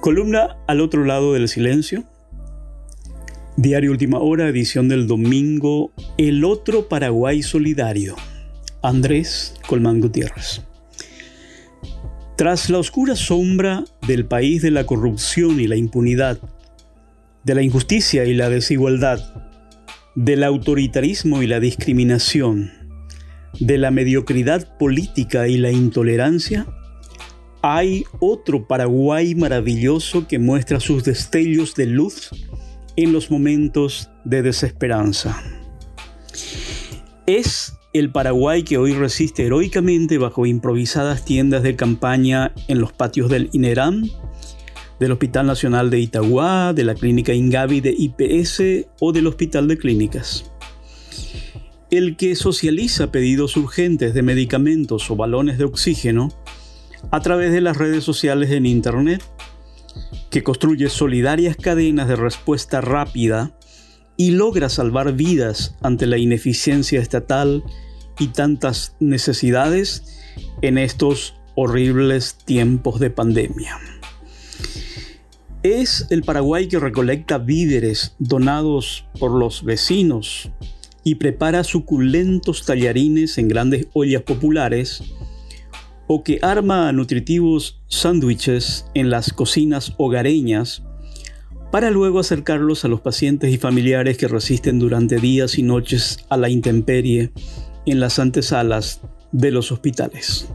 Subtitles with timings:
[0.00, 2.04] Columna al otro lado del silencio.
[3.58, 5.92] Diario Última Hora, edición del domingo.
[6.16, 8.16] El otro Paraguay solidario.
[8.82, 10.62] Andrés Colmán Gutiérrez.
[12.38, 16.40] Tras la oscura sombra del país de la corrupción y la impunidad,
[17.44, 19.20] de la injusticia y la desigualdad,
[20.14, 22.70] del autoritarismo y la discriminación,
[23.58, 26.66] de la mediocridad política y la intolerancia,
[27.62, 32.30] hay otro Paraguay maravilloso que muestra sus destellos de luz
[32.96, 35.42] en los momentos de desesperanza.
[37.26, 43.28] Es el Paraguay que hoy resiste heroicamente bajo improvisadas tiendas de campaña en los patios
[43.30, 44.08] del INERAM,
[44.98, 49.78] del Hospital Nacional de Itagua, de la Clínica Ingavi de IPS o del Hospital de
[49.78, 50.52] Clínicas.
[51.90, 56.28] El que socializa pedidos urgentes de medicamentos o balones de oxígeno
[57.10, 59.22] a través de las redes sociales en Internet,
[60.30, 63.52] que construye solidarias cadenas de respuesta rápida
[64.16, 67.64] y logra salvar vidas ante la ineficiencia estatal
[68.18, 70.20] y tantas necesidades
[70.62, 73.78] en estos horribles tiempos de pandemia.
[75.62, 80.50] Es el Paraguay que recolecta víveres donados por los vecinos
[81.04, 85.02] y prepara suculentos tallarines en grandes ollas populares
[86.12, 90.82] o que arma nutritivos sándwiches en las cocinas hogareñas
[91.70, 96.36] para luego acercarlos a los pacientes y familiares que resisten durante días y noches a
[96.36, 97.30] la intemperie
[97.86, 100.48] en las antesalas de los hospitales.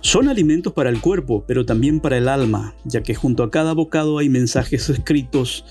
[0.00, 3.74] Son alimentos para el cuerpo, pero también para el alma, ya que junto a cada
[3.74, 5.66] bocado hay mensajes escritos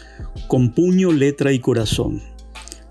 [0.47, 2.21] con puño, letra y corazón.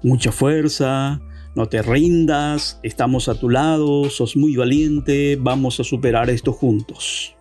[0.02, 1.20] Mucha fuerza,
[1.54, 7.36] no te rindas, estamos a tu lado, sos muy valiente, vamos a superar esto juntos.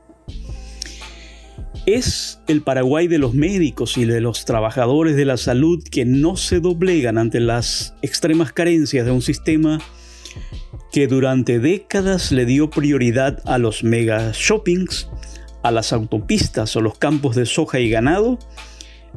[1.86, 6.38] Es el Paraguay de los médicos y de los trabajadores de la salud que no
[6.38, 9.80] se doblegan ante las extremas carencias de un sistema
[10.92, 15.10] que durante décadas le dio prioridad a los mega shoppings,
[15.64, 18.38] a las autopistas o los campos de soja y ganado,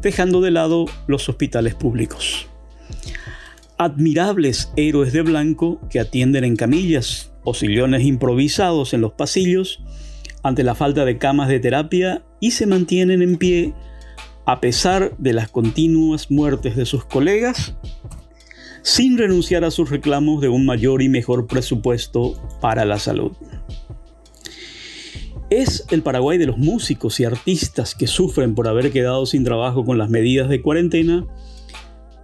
[0.00, 2.48] dejando de lado los hospitales públicos.
[3.78, 9.82] Admirables héroes de blanco que atienden en camillas o sillones improvisados en los pasillos
[10.42, 13.74] ante la falta de camas de terapia y se mantienen en pie
[14.46, 17.74] a pesar de las continuas muertes de sus colegas,
[18.82, 23.32] sin renunciar a sus reclamos de un mayor y mejor presupuesto para la salud.
[25.50, 29.84] Es el Paraguay de los músicos y artistas que sufren por haber quedado sin trabajo
[29.84, 31.26] con las medidas de cuarentena,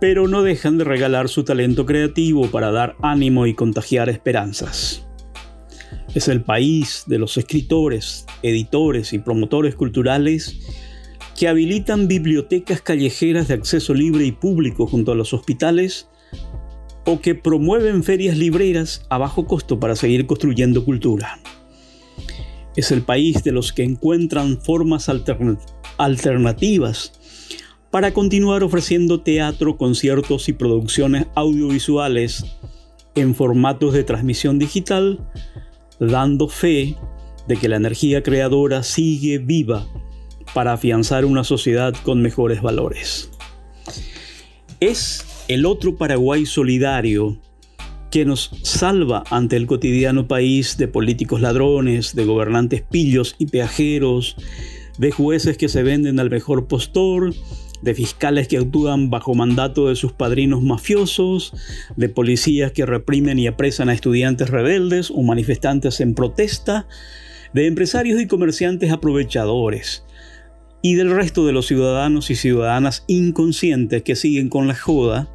[0.03, 5.07] pero no dejan de regalar su talento creativo para dar ánimo y contagiar esperanzas.
[6.13, 10.59] Es el país de los escritores, editores y promotores culturales
[11.39, 16.09] que habilitan bibliotecas callejeras de acceso libre y público junto a los hospitales
[17.07, 21.39] o que promueven ferias libreras a bajo costo para seguir construyendo cultura.
[22.75, 25.09] Es el país de los que encuentran formas
[25.97, 27.13] alternativas
[27.93, 32.47] para continuar ofreciendo teatro, conciertos y producciones audiovisuales
[33.15, 35.21] en formatos de transmisión digital
[36.01, 36.97] dando fe
[37.47, 39.87] de que la energía creadora sigue viva
[40.55, 43.31] para afianzar una sociedad con mejores valores.
[44.81, 47.39] Es el otro Paraguay solidario
[48.11, 54.37] que nos salva ante el cotidiano país de políticos ladrones, de gobernantes pillos y peajeros,
[54.97, 57.35] de jueces que se venden al mejor postor,
[57.83, 61.53] de fiscales que actúan bajo mandato de sus padrinos mafiosos,
[61.97, 66.87] de policías que reprimen y apresan a estudiantes rebeldes o manifestantes en protesta,
[67.53, 70.05] de empresarios y comerciantes aprovechadores,
[70.81, 75.29] y del resto de los ciudadanos y ciudadanas inconscientes que siguen con la joda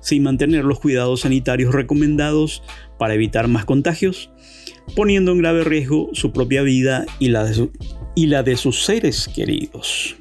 [0.00, 2.62] sin mantener los cuidados sanitarios recomendados
[2.98, 4.30] para evitar más contagios,
[4.96, 7.68] poniendo en grave riesgo su propia vida y la de,
[8.14, 10.17] y la de sus seres queridos.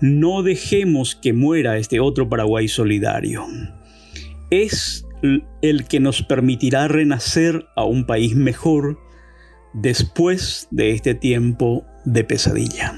[0.00, 3.46] No dejemos que muera este otro Paraguay solidario.
[4.50, 5.06] Es
[5.62, 8.98] el que nos permitirá renacer a un país mejor
[9.72, 12.94] después de este tiempo de pesadilla.